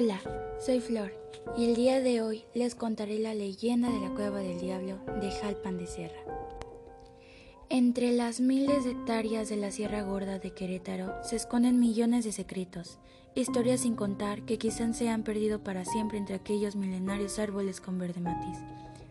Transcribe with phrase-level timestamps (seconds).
[0.00, 0.20] Hola,
[0.64, 1.10] soy Flor
[1.56, 5.32] y el día de hoy les contaré la leyenda de la cueva del diablo de
[5.32, 6.20] Jalpan de Serra.
[7.68, 12.30] Entre las miles de hectáreas de la Sierra Gorda de Querétaro se esconden millones de
[12.30, 13.00] secretos,
[13.34, 17.98] historias sin contar que quizás se han perdido para siempre entre aquellos milenarios árboles con
[17.98, 18.56] verde matiz.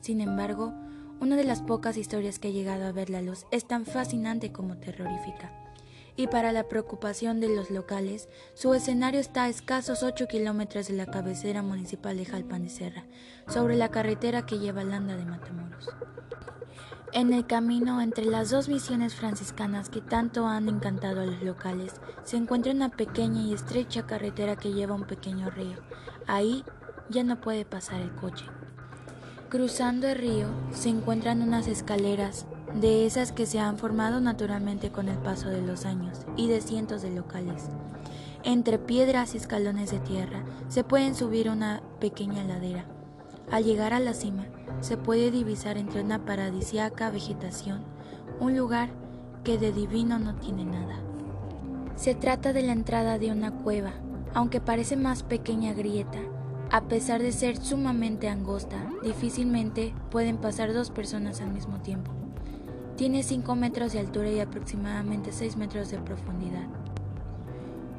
[0.00, 0.72] Sin embargo,
[1.18, 4.52] una de las pocas historias que ha llegado a ver la luz es tan fascinante
[4.52, 5.50] como terrorífica
[6.18, 10.94] y para la preocupación de los locales, su escenario está a escasos 8 kilómetros de
[10.94, 13.04] la cabecera municipal de Jalpan de Serra,
[13.46, 15.88] sobre la carretera que lleva a Landa de Matamoros.
[17.12, 21.94] En el camino entre las dos misiones franciscanas que tanto han encantado a los locales,
[22.24, 25.78] se encuentra una pequeña y estrecha carretera que lleva a un pequeño río.
[26.26, 26.64] Ahí
[27.10, 28.44] ya no puede pasar el coche.
[29.50, 32.44] Cruzando el río se encuentran unas escaleras
[32.74, 36.60] de esas que se han formado naturalmente con el paso de los años y de
[36.60, 37.64] cientos de locales.
[38.44, 42.84] Entre piedras y escalones de tierra se pueden subir una pequeña ladera.
[43.50, 44.46] Al llegar a la cima
[44.80, 47.82] se puede divisar entre una paradisiaca vegetación
[48.40, 48.90] un lugar
[49.42, 50.96] que de divino no tiene nada.
[51.96, 53.92] Se trata de la entrada de una cueva,
[54.34, 56.18] aunque parece más pequeña grieta.
[56.70, 62.12] A pesar de ser sumamente angosta, difícilmente pueden pasar dos personas al mismo tiempo.
[62.98, 66.66] Tiene 5 metros de altura y aproximadamente 6 metros de profundidad.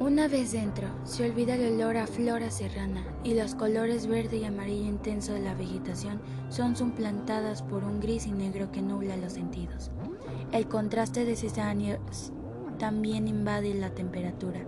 [0.00, 4.44] Una vez dentro, se olvida el olor a flora serrana y los colores verde y
[4.46, 9.34] amarillo intenso de la vegetación son suplantadas por un gris y negro que nubla los
[9.34, 9.90] sentidos.
[10.50, 12.32] El contraste de esos años
[12.78, 14.60] también invade la temperatura,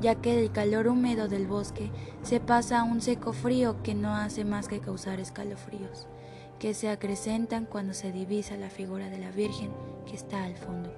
[0.00, 1.90] ya que del calor húmedo del bosque
[2.22, 6.06] se pasa a un seco frío que no hace más que causar escalofríos
[6.58, 9.70] que se acrecentan cuando se divisa la figura de la Virgen
[10.06, 10.92] que está al fondo.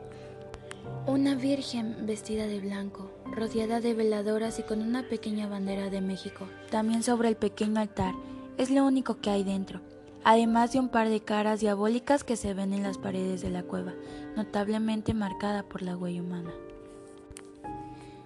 [1.07, 6.47] Una Virgen vestida de blanco, rodeada de veladoras y con una pequeña bandera de México,
[6.71, 8.15] también sobre el pequeño altar,
[8.59, 9.81] es lo único que hay dentro,
[10.25, 13.63] además de un par de caras diabólicas que se ven en las paredes de la
[13.63, 13.95] cueva,
[14.35, 16.53] notablemente marcada por la huella humana.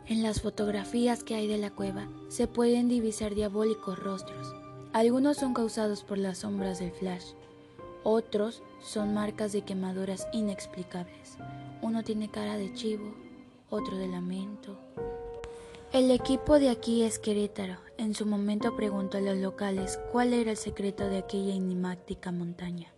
[0.06, 4.55] En las fotografías que hay de la cueva se pueden divisar diabólicos rostros,
[4.93, 7.33] algunos son causados por las sombras del flash,
[8.03, 11.37] otros son marcas de quemaduras inexplicables.
[11.81, 13.15] Uno tiene cara de chivo,
[13.69, 14.77] otro de lamento.
[15.93, 17.77] El equipo de aquí es Querétaro.
[17.99, 22.89] En su momento preguntó a los locales cuál era el secreto de aquella enigmática montaña.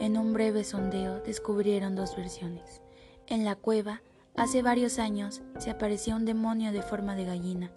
[0.00, 2.82] En un breve sondeo descubrieron dos versiones.
[3.28, 4.02] En la cueva,
[4.36, 7.70] hace varios años, se aparecía un demonio de forma de gallina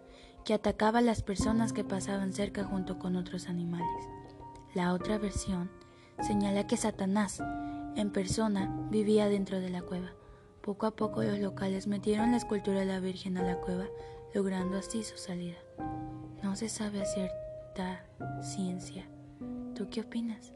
[0.44, 3.88] que atacaba a las personas que pasaban cerca junto con otros animales.
[4.74, 5.70] La otra versión
[6.22, 7.42] señala que Satanás,
[7.96, 10.12] en persona, vivía dentro de la cueva.
[10.62, 13.86] Poco a poco los locales metieron la escultura de la Virgen a la cueva,
[14.34, 15.58] logrando así su salida.
[16.44, 18.06] No se sabe a cierta
[18.42, 19.06] ciencia.
[19.76, 20.54] ¿Tú qué opinas?